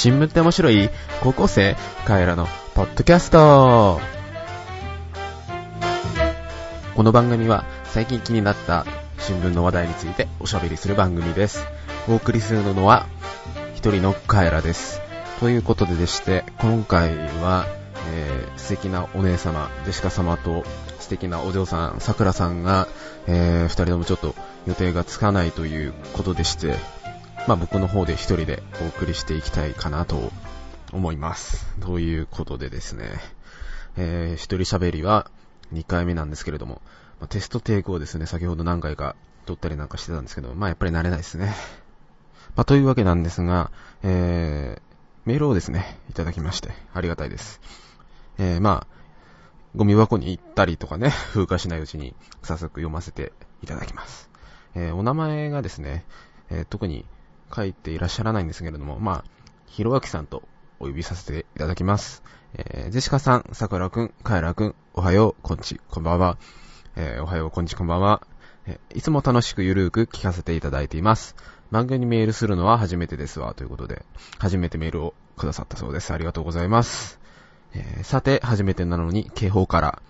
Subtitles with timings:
[0.00, 0.88] 新聞って面白い
[1.22, 4.00] 高校生カエラのポッドキャスト
[6.96, 8.86] この番組は最近気になった
[9.18, 11.66] 新聞の話題についておしゃべりする番組です。
[12.08, 13.08] お送りするのは
[13.74, 15.02] 一人のカエラです。
[15.38, 17.66] ということででして、今回は、
[18.10, 20.64] えー、素敵なお姉様、ジェシカ様と
[20.98, 22.88] 素敵なお嬢さん、さくらさんが、
[23.26, 24.34] えー、二人ともちょっと
[24.66, 26.76] 予定がつかないということでして、
[27.46, 30.30] まあ僕の方で一人でお送りしていきたいかなと
[30.92, 31.66] 思います。
[31.80, 33.10] ということでですね、
[33.96, 35.30] えー、一人喋りは
[35.72, 36.82] 2回目なんですけれども、
[37.18, 41.54] まあ、テストテイクをですね、先ほど何回か撮ったりなんかしてたんですけど、まあやっぱり慣れないですね。
[42.56, 43.70] まあというわけなんですが、
[44.02, 44.82] えー、
[45.24, 47.60] メールをですね、いただきまして、ありがたいです。
[48.38, 49.00] えー、まあ、
[49.76, 54.30] ゴミ箱に行ったりとかね、 風化しないうちに早速読ませていただきます。
[54.74, 56.04] えー、お名前がですね、
[56.50, 57.04] えー、特に
[57.54, 59.24] 書いていらっしゃらないんですけれども、まあ、
[59.66, 60.42] ひろあきさんと
[60.78, 62.22] お呼びさせていただきます。
[62.54, 66.38] えー、ジェシカさん、さくらくん、かえらくん、おはよう、こんち、こんばんは。
[66.96, 68.26] えー、おはよう、こんち、こんばんは。
[68.66, 71.36] えー、いつも楽しくゆるーく聞かせていただいています。
[71.70, 74.04] 番組にメールするのは初めてですわ、ということで、
[74.38, 76.12] 初めてメールをくださったそうです。
[76.12, 77.20] ありがとうございます。
[77.74, 80.02] えー、さて、初めてなのに、警報から、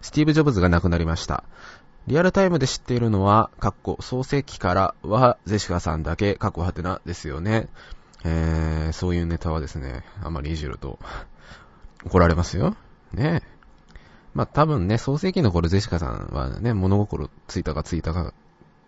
[0.00, 1.44] スティーブ・ジョブズが亡くなりました。
[2.08, 7.68] リアルタイムで知っているのは、カッコ、創世記からは、ゼシカさんだけ、カッコハテナですよね。
[8.24, 10.98] えー、そういうネタはですね、あまりいじると、
[12.04, 12.76] 怒られますよ。
[13.12, 13.42] ね
[14.34, 18.34] まあ、多分ね、創世記の頃ゼシカさんはね、物心ついたかついたか、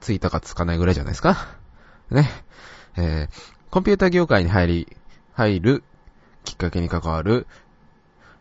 [0.00, 1.36] ついたかつかないぐらいじゃないですか。
[2.10, 2.28] ね。
[2.96, 4.96] えー、コンピュータ業界に入り、
[5.34, 5.84] 入る
[6.44, 7.46] きっかけに関わる、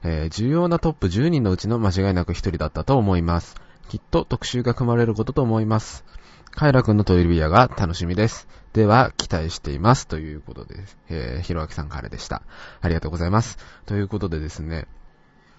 [0.04, 3.56] えー、重要なトップ10人のうちの間違いなく1人だったと思います。
[3.90, 6.04] きっと特集が組まれることと思います。
[6.52, 8.48] カイラくんのトイルビアが楽しみです。
[8.74, 10.08] では、期待しています。
[10.08, 10.76] ということで、
[11.10, 12.44] えー、ひろあきさんからでした。
[12.82, 13.58] ありがとうございます。
[13.86, 14.88] ということでですね、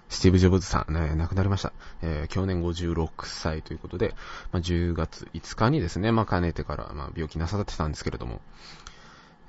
[0.09, 1.73] スティーブ・ジョブズさんね、亡くなりました。
[2.01, 4.15] えー、去年56歳ということで、
[4.51, 8.41] まあ、10月5日にですね、まあ、かねてから、まあ、病気なさってたんですけれども、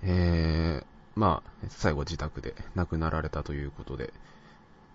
[0.02, 4.12] えー、まあ、最後自宅で亡くなられたということで、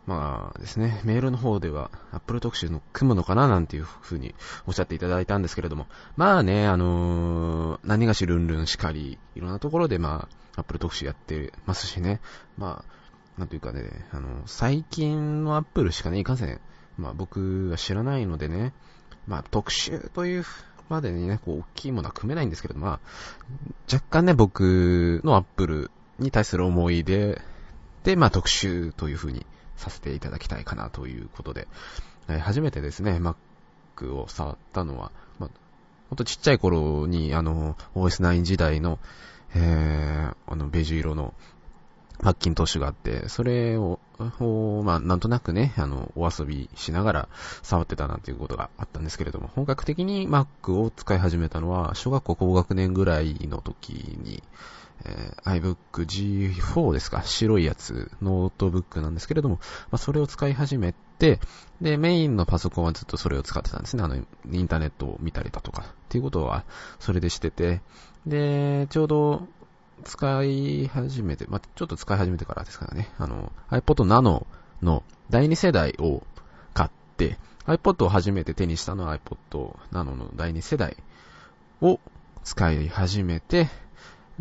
[0.08, 4.34] まあですね、メールの方では、アップル特集の組むのかななんていう風に
[4.66, 12.20] おっしゃっていただいたんですけれども、まあね、あのー、何がしルンルンしかり、いろんなところでまあ、アップル特集やってますしね、
[12.58, 16.60] まあ、なんというかね、あの、最近のアップルしかね、いかんせん、
[16.98, 18.74] まあ僕は知らないのでね、
[19.28, 20.46] まあ特集という
[20.90, 23.00] までにね、こう、大きいものは組めないんですけれども、まあ、
[23.92, 27.42] 若干ね、僕のアップルに対する思い出
[28.04, 29.46] で、まあ特集という風に
[29.82, 31.68] させていただきたいかなということで、
[32.30, 35.50] えー、初めてですね、Mac を触ったのは、まあ、
[36.10, 39.00] ほんとちっちゃい頃に、あの、OS9 時代の、
[39.56, 41.34] えー、あの、ベージュ色の
[42.22, 44.00] マッキントッシュがあって、それを、
[44.84, 47.30] まあ、なんとなくね、あの、お遊びしながら
[47.64, 54.44] 触ってたなんていうことがあったんですけれども、本格的に Mac を使い始めたのは、小学校高学年ぐらいの時に、
[55.06, 57.24] えー、iBook G4 ですか？
[57.24, 61.40] 白いやつ、ノートブックなんですけれども、まあ、それを使い始めて、
[61.82, 64.04] で、メインのパソコンはずっとそれを使ってたんですね。
[64.04, 66.64] あの、インターネットを見たりだとか、っていうことは、
[67.00, 67.82] それでしてて、
[68.26, 69.48] で、ちょうど、
[70.04, 74.46] 使い始めて、まあ、ちょっと使い始めてからですからね、あの、iPod Nano
[74.82, 76.24] の第2世代を
[76.74, 80.98] 買って、iPod を初めて手にしたのは iPod Nano の第2世代
[81.82, 82.00] を
[82.44, 83.70] 使い始めて、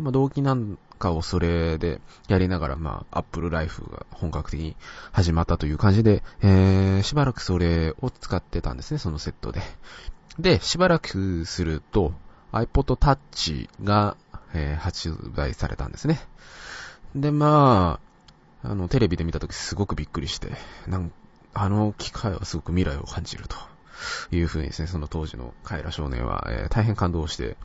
[0.01, 4.75] まあ、動機なんかをそれでやりながら、まあ、アップルライフが本格的に
[5.11, 9.61] 始まったという感じで、えー、しばらくそれを使ってたんですね、そのセットで。
[10.39, 12.13] で、しばらくすると、
[12.51, 14.17] iPod Touch が、
[14.53, 16.19] えー、発売されたんですね。
[17.15, 17.99] で、ま
[18.63, 20.51] あ、あの、テレビで見たときすごくびっくりして、
[20.87, 21.11] なん
[21.53, 23.57] あの機械はすごく未来を感じると。
[24.31, 27.57] いうふうにですね、その当時のカエラ少年は、えー、大変感動して、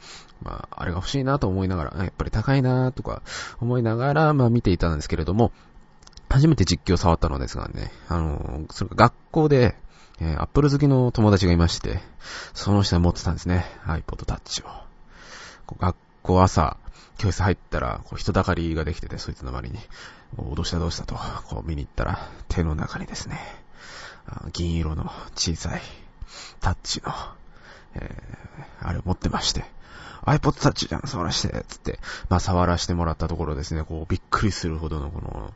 [0.43, 3.23] まあ、あれが欲しいなと思いながら、やっぱり高いなとか
[3.61, 5.53] 思いながら、まあ見ていたんですけれども、
[6.29, 9.77] 初めて実況触ったのですがね、あの、それが学校で、
[10.21, 12.01] えー、アップル好きの友達がいまして、
[12.55, 14.87] その人が持ってたんですね、iPod Touch を。
[15.79, 16.77] 学校朝、
[17.19, 19.79] 教室入ったら、こう人だかりができてて、そいつの周りに、
[20.55, 21.17] どうしたどうしたと、
[21.49, 23.39] こう見に行ったら、手の中にですね、
[24.53, 25.83] 銀色の小さい
[26.61, 27.13] タッチの、
[27.95, 29.65] えー、あれを持ってまして、
[30.25, 35.53] iPod タッチじゃん、触らして、つって、まあ触らしてもらったところですね、こうびっくりするほどのこの、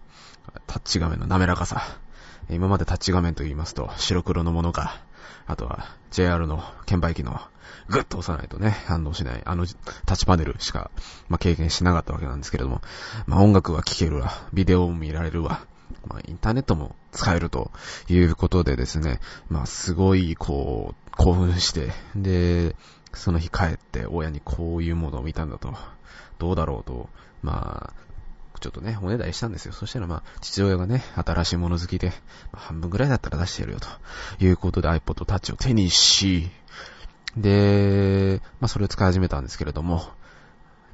[0.66, 1.82] タッチ画面の滑らかさ。
[2.48, 5.00] 今までタッチ画面と言いますと、白黒のものが
[5.46, 7.40] あとは JR の券売機の
[7.88, 9.66] グッと押さないとね、反応しない、あの
[10.06, 10.90] タッチパネルしか、
[11.28, 12.80] まあ、経験しなかったわけなんですけれども、
[13.26, 15.64] まあ、音楽は聴けるわ、ビデオも見られるわ、
[16.10, 17.70] まあ、インターネットも使えると
[18.08, 22.74] いうことでですね、まあ、すごい、こう、興奮して、で、
[23.12, 25.72] その日帰って親にこういうものを見たんだと、
[26.38, 27.08] どうだろうと、
[27.42, 28.10] まあ、
[28.60, 29.72] ちょっとね、おねだりしたんですよ。
[29.72, 32.08] そしたらまあ、父親がね、新しいもの好きで、
[32.52, 33.88] まあ、半分ぐらいだったら出してやるよと
[34.44, 36.50] いうことで iPod Touch を手にし、
[37.36, 40.02] で、まあそれを使い始めたんですけれども、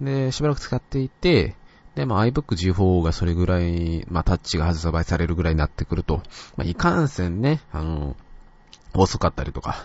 [0.01, 1.57] で、しばらく使っていて、
[1.97, 6.23] で、まあ iBook G4 がそれぐらい、まあタッチが発売されるぐらいになってくると、
[6.57, 8.15] まあいかんせんね、あの、
[8.95, 9.85] 遅かったりとか、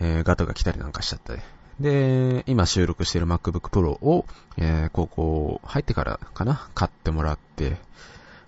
[0.00, 1.42] えー、ガタが来たりなんかしちゃったり。
[1.78, 4.26] で、今収録している MacBook Pro を、
[4.56, 7.76] えー、高校入ってからかな、買ってもらって、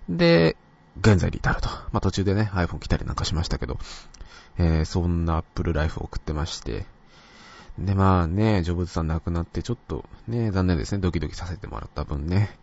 [0.09, 0.57] で、
[0.99, 1.69] 現在に至ると。
[1.69, 3.77] まあ、途中でね、iPhone 来たりなんかしましたけど、
[4.57, 6.85] えー、そんな Apple Life を送ってまして、
[7.79, 12.57] で、まあね、ジョブズさん亡くなってちょっとね、残念ですね、ドキドキさせてもらった分ね。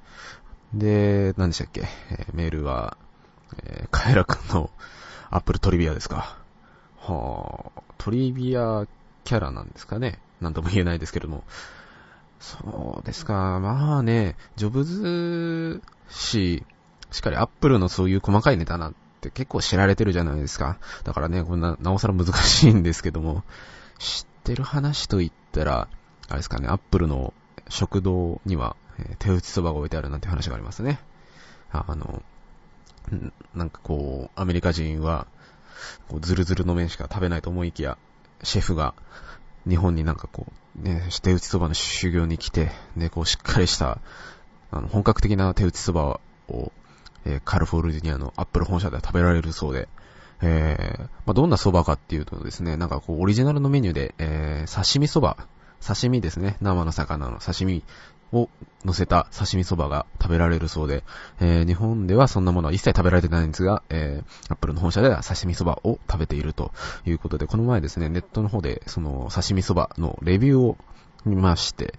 [0.73, 2.97] で、何でしたっけ、えー、メールは、
[3.65, 4.71] えー、カエラくんの
[5.31, 6.37] Apple トリビアですか。
[6.99, 8.87] はあ、トリビア
[9.25, 10.19] キャラなんですかね。
[10.41, 11.45] なんとも言えないですけれども。
[12.41, 13.61] そうですか。
[13.61, 16.65] まあね、ジョブズ氏、
[17.11, 20.79] しっかりアップルのそういう細かいネタなんて結構知られてるじゃないですか。
[21.05, 23.45] だからね、こんな、なおさら難しいんですけども、
[23.99, 25.89] 知ってる話と言ったら、
[26.29, 27.35] あれですかね、アップルの
[27.69, 31.01] 食堂には、え手打ちそばが置いてあるなんて話がありますね。
[31.73, 32.23] あの、
[33.55, 35.27] なんかこう、アメリカ人は、
[36.09, 37.99] こうズルズルの麺しか食べないと思いきや、
[38.43, 38.95] シェフが
[39.69, 40.47] 日本になんかこ
[40.79, 43.99] う、ね、手打ちそばの修行に来て、ね、こうしっかりした、
[44.71, 46.73] あの、本格的な手打ちそばを、
[47.25, 49.89] えー、カルフォルニアのアップル本社では食べられるそうで、
[50.43, 55.37] えー、まあ、どんなそばかっていうとですね、なんかこう、オリジナルのメニューで、えー、刺身そば、
[55.87, 57.39] 刺身ですね、生の魚の。
[57.39, 57.83] 刺身
[58.33, 58.49] を
[58.85, 61.05] 乗せた刺身そばが食べられるそうで、
[61.41, 66.73] えー、日本ではそんなものは一切食べられてないんですが、えー、アップルの本社では刺身そばを食べていると
[67.07, 70.77] いうことで、この前ですね、ネットの方でその刺身そばのレビューを
[71.25, 71.95] 見まして、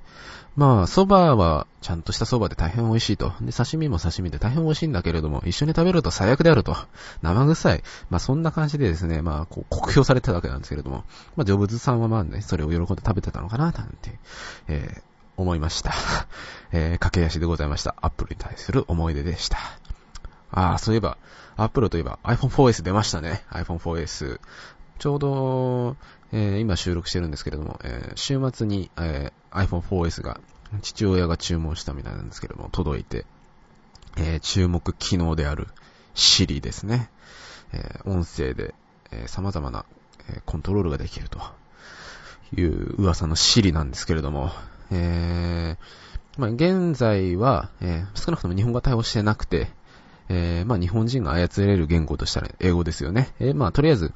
[0.55, 3.33] まあ、蕎麦はちゃんとした蕎麦で大変美味しいと。
[3.41, 6.77] で、刺身も刺身で大変美味しいんだけれども、一緒に食べると最悪であると。
[7.21, 7.83] 生臭い。
[8.09, 11.03] まあ、そんな感じでですね、まあ、こう、酷評されてたわけなんですけれども、
[11.35, 14.17] まあ、ジョブズさんはまあね、それを喜んで食べてたのかな、なんて、
[14.69, 15.01] えー、
[15.35, 15.93] 思いました。
[16.71, 17.95] えー、駆け足でございました。
[18.01, 19.57] アップルに対する思い出でした。
[20.51, 21.17] ああ、そういえば、
[21.57, 23.43] アップルといえば iPhone 4S 出ましたね。
[23.51, 24.39] iPhone 4S。
[24.99, 25.97] ちょうど、
[26.31, 30.39] えー、今収録してるんですけれども、えー、週末に、えー、iPhone 4S が、
[30.81, 33.25] 父親が注文したみたいなんですけども、届いて、
[34.17, 35.67] えー、注目機能である
[36.15, 37.09] Siri ですね。
[37.73, 38.73] えー、音声で、
[39.11, 39.85] えー、様々な、
[40.29, 41.39] え、コントロールができると
[42.55, 44.51] いう噂の Siri なんですけれども、
[44.91, 45.77] え、
[46.37, 49.69] まあ、現在は、え、少なくとも日本語対応してなくて、
[50.29, 53.33] え、まあ、日本人が操れる言語としたら英語ですよね。
[53.39, 54.13] え、まあ、とりあえず、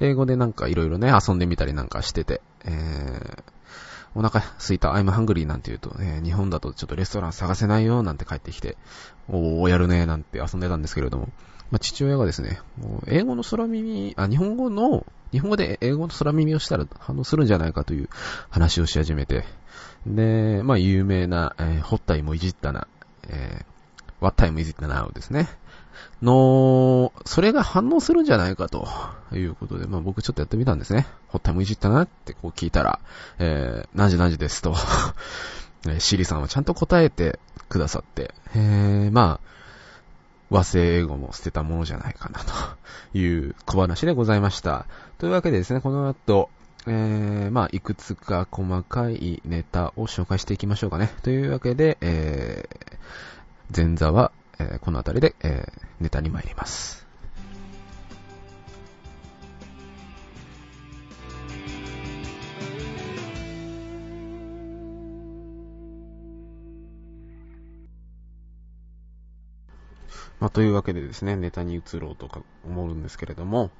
[0.00, 3.42] 英語でなんかいろいろね、遊んでみたりなんかしてて、えー、
[4.14, 8.76] お腹すいた、I'm hungry なんて言うと、えー、日本だとちょっとレストラン探せないよなんて帰ってきて、
[9.28, 11.28] おー、やるねなんて遊んでたんですけれども、
[11.70, 12.60] まあ、父親がですね、
[13.06, 18.08] 英語の空耳、あ、日本語の、日本語で英語の空耳をしたら反応するんじゃないかという
[18.48, 19.44] 話をし始めて、
[20.06, 22.88] で、まあ、有名な、えー、ホッタイもいじったな、
[23.28, 23.64] えー、
[24.20, 25.48] ワッタイもいじったなをですね、
[26.22, 28.88] の、それが反応するんじゃないかと
[29.32, 31.06] いうことで、まあ僕ちょっとやってみたんですね。
[31.28, 33.00] ホッタイもいじったなってこう聞いたら、
[33.38, 34.74] えー、何時何時ですと、
[35.86, 37.38] えー、シリさんはちゃんと答えて
[37.68, 39.50] くださって、えー、まあ、
[40.50, 44.86] 和製英語も捨てたものじゃないかなという小話でございました。
[45.18, 46.50] というわけでですね、この後、
[46.86, 51.10] えー、まあ、いくつか細かいネタを紹介していきましょうかね。
[51.22, 57.06] というわけで、えー、前座は、えー、この辺りで、えー、ネタに参ります。
[70.38, 73.70] まあ、というわけでですね、ネタに移ろうとか思うんですけれども、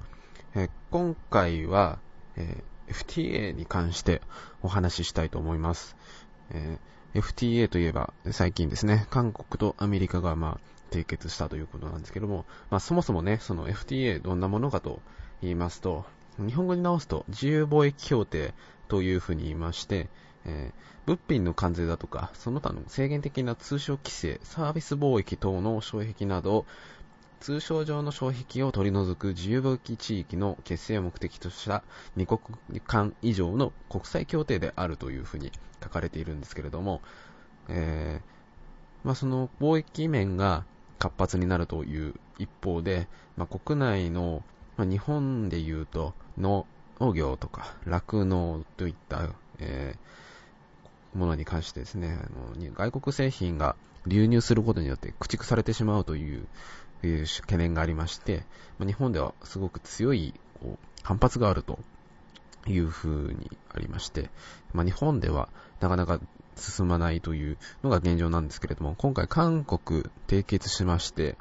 [0.55, 1.99] えー、今回は、
[2.35, 4.21] えー FTA に関して
[4.61, 5.95] お話ししたいと思います。
[6.49, 6.79] えー、
[7.13, 10.59] FTA といえば、最近ですね、韓国とアメリカがまあ、
[10.91, 15.01] 締結したということなんですけども、まあ、そもそもね、その FTA どんなものかと
[15.41, 16.05] 言いますと、
[16.37, 18.53] 日本語に直すと自由貿易協定
[18.87, 20.09] というふうに言いまして、
[20.45, 26.65] えー、物品の関税だとか、その他の制限的な通商規制、サービス貿易等の障壁など、
[27.41, 31.83] 通商上の障壁を取り除く自由貿易地域の結成を目的とした
[32.15, 35.51] 2国間以上の国際協定であるというふうに
[35.83, 37.01] 書かれているんですけれども、
[37.67, 40.65] えー、まあ、その貿易面が
[40.99, 44.43] 活発になるという一方で、まあ、国内の、
[44.77, 46.67] まあ、日本でいうと農
[47.15, 53.75] 業とか酪農といった、えー、ものに関してですねあの外国製品が
[54.07, 56.47] 流入することによって駆逐されてしまうという
[57.07, 58.43] いう懸念がありまして、
[58.79, 61.79] 日本ではすごく強いこう反発があると
[62.67, 64.29] いうふうにありまして、
[64.73, 66.19] まあ、日本ではなかなか
[66.55, 71.37] 進まないというのが現状なんですけれども、今回韓国締結しまして、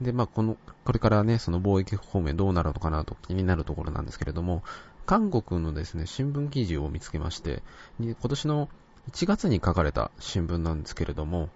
[0.00, 4.62] で、まあ、この、これからね、その貿易方面どうなるのかなと気になるところなんですけれども、
[5.06, 7.62] 韓国のですね、新聞記事を見つけまして、
[8.00, 8.68] 今年の
[9.12, 11.48] 1月に書かれた新聞なんですけれども、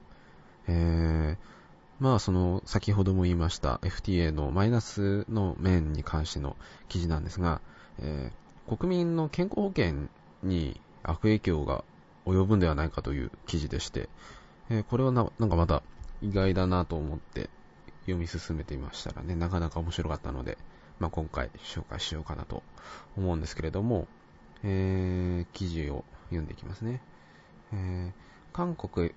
[0.68, 1.57] えー、
[2.00, 6.56] まあその先ほども言いました FTA のマイナスの面に関しての
[6.88, 7.60] 記事なんですが、
[8.00, 10.08] えー、国民の健康保険
[10.42, 11.84] に悪影響が
[12.24, 14.08] 及ぶんではないかという記事でして、
[14.70, 15.82] えー、これはななんかまた
[16.22, 17.48] 意外だなと思って
[18.02, 20.56] 読み進めていましたらね、なかなか面白かったので、
[20.98, 22.62] まあ、今回紹介しようかなと
[23.16, 24.08] 思うんですけれども、
[24.64, 27.00] えー、記事を読んでいきますね。
[27.72, 28.12] えー、
[28.52, 29.12] 韓国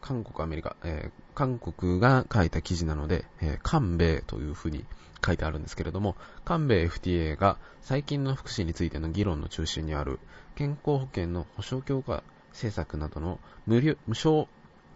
[0.00, 4.84] 韓国、アメリカ、えー、韓国が書いた記事なので、えー、韓米というふうに
[5.24, 10.18] 書いてあるんですけれども、韓米 FTA が最近の福祉についての議論の中心にある
[10.54, 14.46] 健康保険の保障強化政策などの無料無償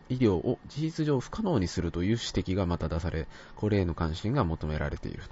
[0.09, 3.26] 医療を事実上不可能にするという指摘がまた出され、
[3.57, 5.23] これへの関心が求められている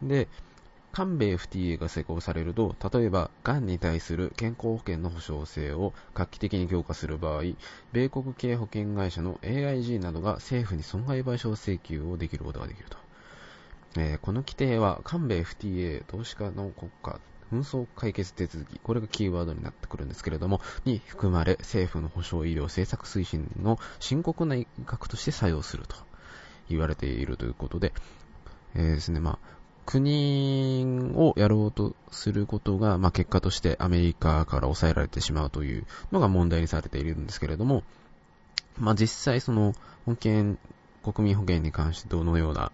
[0.00, 0.06] と。
[0.06, 0.28] で、
[0.92, 7.42] 韓米 FTA が施行されると、例えば、癌に対する健康保険の保証性を画期的に強化する場合、
[7.92, 12.96] 米国系保険会社の AIG などが政府に損害賠償請求をできることができると。
[13.96, 17.20] えー、この規定は、韓米 FTA 投資家の国家
[17.52, 25.96] 紛争解決手続き、これがキーワードになってくるんですけれども、に含まれ、政府の保障医療政策推進の深刻な一角として作用すると
[26.68, 27.92] 言われているということで、
[28.74, 29.59] えー、ですね、まあ、
[29.90, 37.82] 国をやろうとすることが、まあ、結果としてアメリカから抑えられてしまうというのが問題にされているんですけれども、
[38.78, 39.74] まあ、実際その
[40.06, 40.58] 保険、
[41.02, 42.70] 国民保険に関してどのような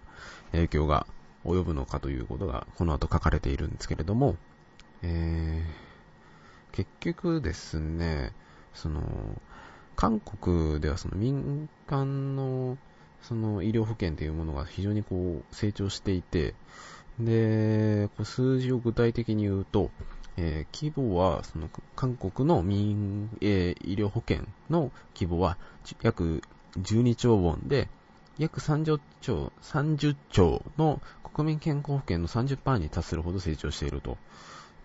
[0.51, 1.07] 影響が
[1.43, 4.35] 及ぶのかということがこの後書かれているんですけれども、
[5.01, 8.31] えー、結局ですね、
[8.75, 9.01] その、
[9.95, 12.77] 韓国ではその民間の
[13.23, 16.53] その医療保険というものが非常にこう成長していて、
[17.19, 19.89] で、数字を具体的に言うと、
[20.37, 25.57] えー、規模は、その、韓国の民営医療保険の規模は、
[26.03, 26.43] 約
[26.79, 27.89] 12兆ウォンで、
[28.37, 34.17] 約30兆、30兆の国民健康保険の30%に達するほど成長していると。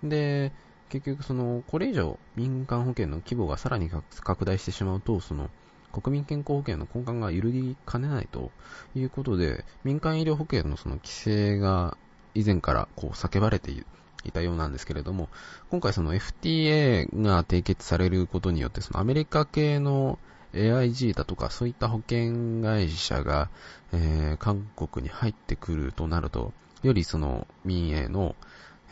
[0.02, 0.52] で、
[0.88, 5.50] 結局その、これ以上民間保険の規模がさらに拡大してしまうと、その、
[5.92, 8.50] 国民健康保険の根幹が揺るぎかねないと
[8.94, 11.98] いうことで、民間医療保険のその規制が
[12.34, 13.84] 以前からこう叫ばれてい
[14.32, 15.28] たようなんですけれども、
[15.70, 20.18] 今回その FTA が締結されることによって、そのアメリカ系の
[20.52, 23.48] AIG だとかそういった保険会社が、
[23.92, 28.34] えー、韓国に入ってくるとなると、よりその民営の、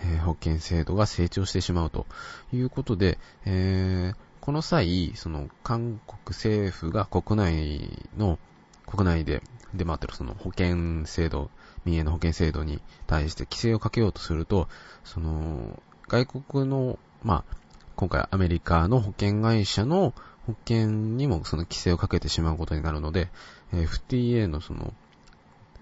[0.03, 2.07] えー、保険制度が成長してしまうと
[2.53, 8.39] いうことで、えー、この際、その韓国政府が国内の、
[8.87, 9.43] 国内で
[9.75, 11.51] 出回ってるその保険制度
[11.85, 14.69] 民営の保険制度に対して規制をかけようとすると、
[15.05, 17.57] その、外国の、まあ、
[17.97, 20.15] 今回アメリカの保険会社の
[20.47, 23.29] 保険にもその規制をかけてしまうことになるので、
[23.73, 24.95] FTA のその、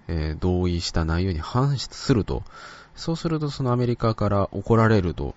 [0.09, 2.43] えー、同意した内容に反すると、
[2.97, 5.35] そうするとそのアメリカから怒られると。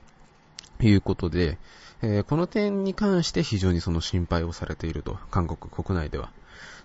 [0.88, 1.58] いうことで、
[2.02, 6.32] えー、この点に関して非常にその心配をされていると、韓国国内では。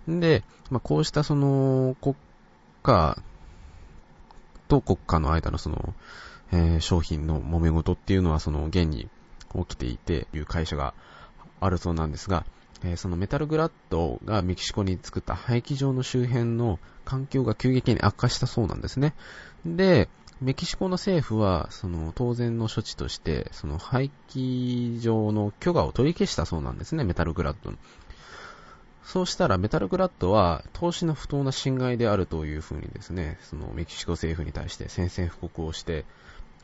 [0.06, 2.14] で、まあ、こうしたその国
[2.82, 3.18] 家
[4.68, 5.94] と国家の間のその、
[6.52, 9.08] えー、商品の揉め事っていうのはその現に
[9.54, 10.94] 起きていて、いう会社が
[11.60, 12.44] あるそうなんですが、
[12.84, 19.14] えー、そのメタルグラッドがメキシコに作った廃棄場の周辺の環境が急激に悪化したそうなんですね。
[19.64, 20.08] で、
[20.40, 27.78] メキシコの政府は、その当然の処置として、その廃棄場の許可を取り消したそうなんですね、メタルグラッドの。
[29.06, 36.04] そうしたらメタルグラッドは投資の不当な侵害であるというふうにですね、そのメキシコ政府に対して宣戦布告をして、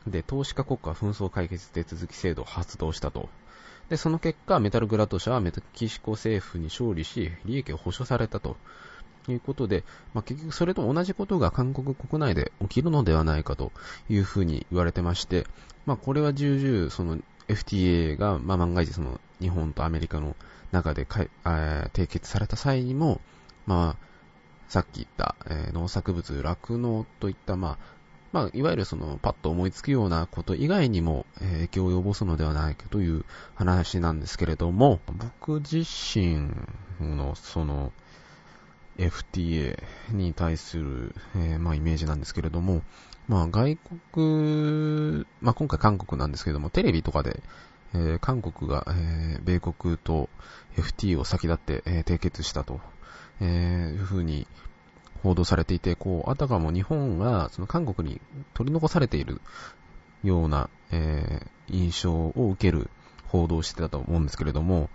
[0.05, 3.29] で、投資家国家紛争解決手続き制度を発動したと。
[3.87, 8.57] で、その結果、メタルグラッド社はメキシコ政府に勝利し、利益を保証されたと
[9.29, 13.71] いうことで、まあ、結局それと同じことが韓国国内で起きるのではないかと
[14.09, 15.47] いうふうに言われてまして、
[15.85, 20.35] まあ、これは重々、その FTA が、まあ、万が一その日本とアメリカの
[20.73, 23.21] 中でかい、えー、締結された際にも、
[23.65, 24.05] まあ、
[24.67, 27.93] さっき言った、えー、農作物、酪農といった、まあ、
[28.33, 36.49] まあ、いわゆるその、パッと思いつくようなこと以外にも、えー、影響を及ぼすのではないかという話なんですけれども、僕自身
[36.99, 37.93] の、その、
[38.97, 42.81] FTA に対する、えー、まあ、イメージなんですけれども、
[43.27, 43.77] まあ、外
[44.11, 47.43] 国、まあ、今回韓国なんですけれども、テレビとかで、
[47.93, 50.29] えー、韓国が、えー、米国と
[50.75, 52.79] FT を先立って、えー、締結したと、
[53.41, 53.45] え
[53.93, 54.47] いうふうに
[55.21, 58.21] 報道されていて、こう、あたかも日本が、その韓国に
[58.53, 59.41] 取り残されている
[60.23, 62.89] ような、え印象を受ける
[63.27, 64.89] 報道をしてたと思うんですけれども、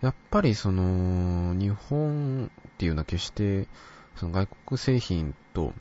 [0.00, 3.68] やっぱりその、日本っていうのは決して、
[4.16, 5.72] その外国製品と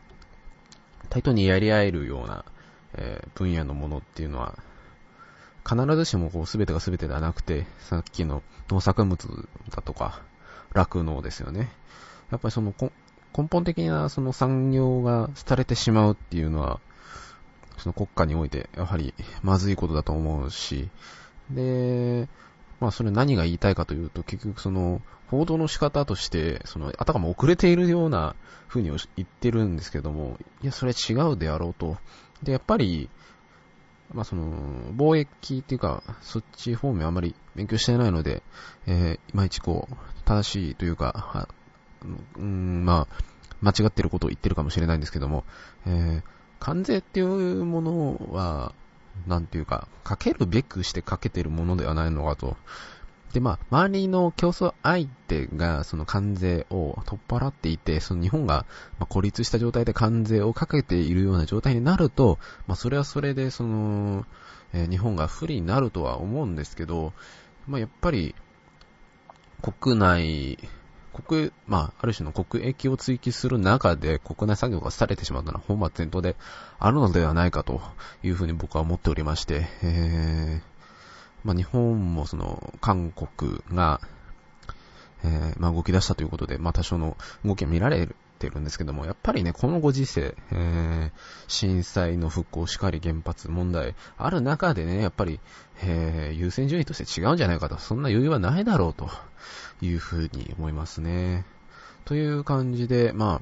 [1.09, 2.45] 対等にやり合えるような、
[2.93, 4.57] えー、分野のものっていうのは、
[5.69, 10.21] 必ずしもこう全てが全てではなくて、さっきの農作物だとか、
[10.73, 11.69] 酪農ですよね。
[12.31, 16.79] やっぱりその根本的なその産業が廃れてしまうっていうのは、
[17.77, 20.89] その国家においてやはりまずいことだと思うし、
[21.51, 22.27] で、
[22.79, 28.35] まあそれ何が言いたいかというと、結局その、報道の仕方として、その、あたかも遅れているような
[28.67, 31.97] 風に言ってるんですけども、いや、それ違うであろうと。
[32.41, 33.09] で、やっぱり、
[34.13, 34.51] まあその、
[34.95, 38.41] 貿易っていうか、そっち方面あまり勉強してないので、
[38.87, 41.47] えー、いまいちこう、正しいというか、
[42.37, 43.23] うん、まあ、
[43.61, 45.43] 間違ってることを言ってるかもしれないんですけども、
[45.85, 46.23] えー、
[46.59, 48.73] 関税っていうものは、
[49.27, 52.57] なんていうか、かけるべくしてかけてるものではないのかと。
[53.33, 58.65] で、まあ、周りの競争相手が、その関税を取っ払っていて、その日本が、
[59.09, 64.25] 孤立した状態で関税をかけているような状態になると、まあ、それはそれで、その、
[64.73, 67.13] えー、日本が不利になるとは思うんですけど、
[67.67, 68.35] まあ、やっぱり、
[69.61, 70.57] 国内
[71.19, 76.35] 国、まあ、ある種の国益を追求する中で国内産業が廃れてしまうのは本末転倒で
[76.79, 77.81] あるのではないかと
[78.23, 80.68] いうふうに僕は思っておりまして、えー、
[81.43, 84.01] まあ、日本もその、韓国が、
[85.23, 88.07] えー、まあ、動き出したということで、まあ、多少の動きが見られ
[88.39, 95.39] てるんですけども、やっぱりね、このご時世、えー、震災の復興しかり原発問題ある中でね、やっぱり、
[95.83, 99.09] えー、優先順位として違うんじゃないかと、そんな余裕はないだろうと
[99.81, 101.45] いうふうに思いますね。
[102.05, 103.41] という感じで、ま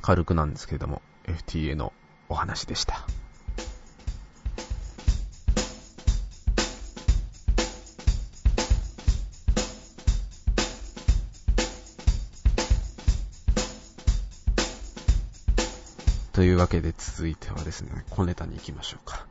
[0.00, 1.92] 軽くなんですけれども、FTA の
[2.28, 3.06] お話でした。
[16.36, 19.26] というわけで続いてはですね、小ネタに行きましょうか。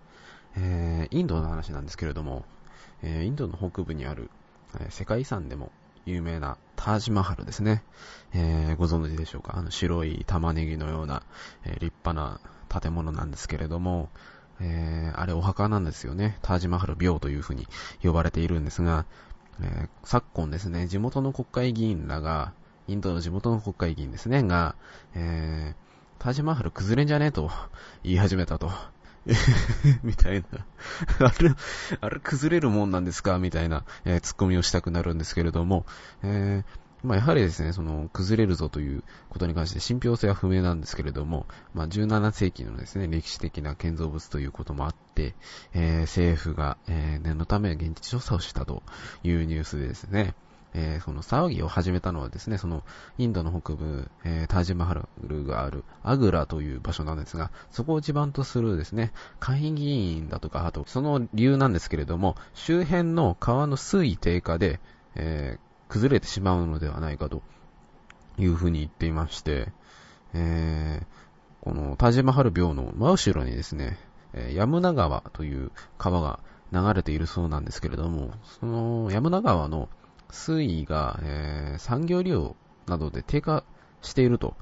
[0.57, 2.45] えー、インドの話なんですけれども、
[3.03, 4.31] えー、インドの北部にある、
[4.79, 5.71] えー、世界遺産でも
[6.07, 7.83] 有名なタージマハルですね。
[8.33, 9.55] えー、ご存知でしょうか？
[9.55, 11.21] あの白い玉ねぎのような、
[11.63, 12.39] えー、立派な
[12.81, 14.09] 建物なんですけれども、
[14.59, 16.39] えー、あれお墓なんですよね。
[16.41, 17.67] タージマハル廟というふうに
[18.01, 19.05] 呼ばれているんですが、
[19.61, 22.53] え、昨今ですね、地元の国会議員らが、
[22.87, 24.75] インドの地元の国会議員ですね、が、
[25.13, 25.75] え、
[26.19, 27.51] タージマハル崩れんじゃねえと
[28.03, 28.71] 言い始めたと。
[30.03, 30.65] みたいな。
[31.27, 31.55] あれ、
[32.01, 33.39] あれ崩れるもんなんですか？
[33.39, 35.85] みたいな、えー、ツッコミをしたくなるんですけれども、
[36.23, 45.35] えー、まあ、やはりですね、その、崩れるぞということに関して信憑性は不明なんですけれども、まあ、17世紀のですね、歴史的な建造物ということもあって、
[45.73, 48.81] えー、政府が、えー、念のため現地調査をしたと
[49.23, 50.33] いうニュースでですね、
[50.77, 52.83] えー、その騒ぎを始めたのはですね、その
[53.17, 64.81] インドの北部、えー、タージマハルがあるアグラという場所なんですが、そこを地盤とするですね、会議員だとか、あとその理由なんですけれども、周辺の川の水位低下で、
[65.15, 67.41] えー、崩れてしまうのではないかと
[68.37, 69.71] いうふうに言っていまして、
[70.33, 71.05] えー、
[71.63, 73.97] このタージマハル廟の真後ろにですね、
[74.33, 76.41] えヤムナ川という川が
[76.73, 79.87] 流れているそうなんですけれども、そのヤムナ川の
[80.31, 82.55] 水位が、えー、産業量
[82.87, 83.63] などで低下
[84.01, 84.55] していると。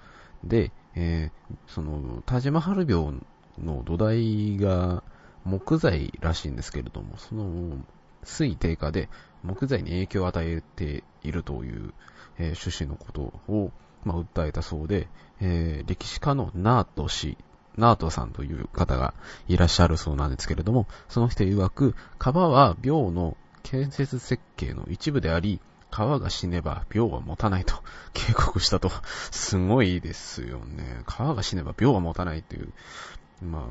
[0.44, 3.14] で、えー、その、タジマハル病
[3.60, 5.04] の土台が
[5.46, 7.78] 木材らしいんですけれども、その
[8.24, 9.10] 水位低下で
[9.44, 11.94] 木材に影響を与えているという、
[12.38, 13.22] えー、趣旨のこと
[13.52, 13.72] を、
[14.04, 15.08] まあ、訴えたそうで、
[15.42, 17.38] えー、歴史家のナート氏、
[17.78, 19.14] ナートさんという方が
[19.48, 27.76] いらっしゃるそうなんですけれども、その人曰く、川は病の建設設計の一部であり、川が死ねば病は持たないと
[28.14, 28.92] 警告したと。
[29.32, 31.02] すごいですよね。
[31.06, 32.74] 川が死ねば病は持たないっていう、
[33.44, 33.70] ま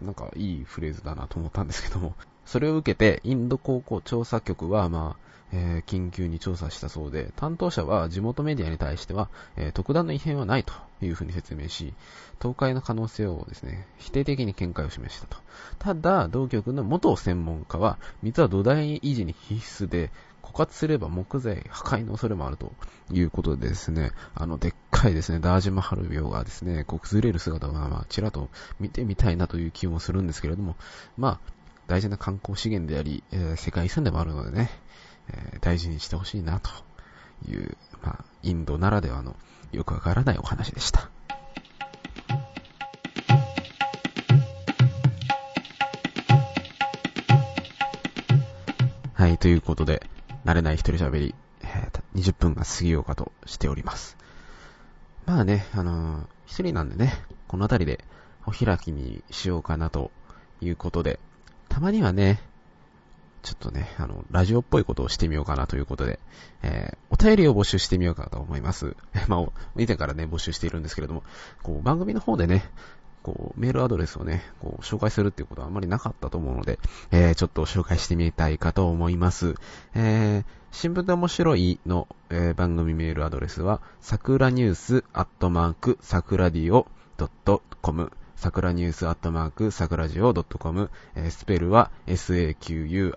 [0.00, 10.72] あ、なんかいいフレーズだなと思ったんですけども、それを受けて、インド高校調査局は、まあ、えー、緊急に調査したそうで、担当者は地元メディアに対しては、えー、特段の異変はないと
[11.06, 11.94] いうふうに説明し、
[12.40, 15.36] 倒壊の可能性をですね、否定的に見解を示したと。
[15.78, 20.10] ただ、同局の元専門家は、水は土台維持に必須で、
[20.42, 22.72] 枯渇すれば木材破壊の恐れもあると
[23.10, 30.76] いうことでですね、あの、でっかいですね、ダージマハル病がですね、こう崩れる姿が、まあ、ちらっと見てみたいなという気もするんですけれども、
[31.16, 31.52] まあ、
[31.86, 34.70] 大事な観光資源であり、えー、世界遺産でもあるのでね、
[35.28, 36.70] えー、大事にしてほしいなと
[37.48, 39.36] いう、まあ、インドならではの
[39.72, 41.10] よくわからないお話でした。
[49.14, 50.02] はい、ということで、
[50.44, 54.16] 慣れない一人喋り、えー、20分が過ぎようかとしております。
[55.26, 57.14] まあね、あのー、一人なんでね、
[57.46, 58.04] この辺りで
[58.44, 60.10] お開きにしようかなと
[60.60, 61.20] いうことで、
[61.68, 62.40] たまにはね、
[63.42, 66.20] ちょっとね、あの、ラジオっぽいことをしてみようかなということで、
[66.62, 68.96] えー、お便りを募集してみようかと思います。
[69.26, 69.40] まあ、
[69.76, 71.24] 以前からね、募集しているんですけれども、
[71.62, 72.70] こう、番組の方でね、
[73.24, 76.78] こう、メールアドレスをね、こう、紹介するっていうことはあんまりなかったと思うので、
[77.10, 79.54] えー、ちょっと紹介してみたいかと思います。
[79.94, 86.86] えー、新聞で面白いの、えー、番組メールアドレスは、さくらニュースアットマーク、さくらディオ
[87.82, 93.14] .com 桜ニュースアットマーク、桜ジオ .com、えー、スペルは sakura,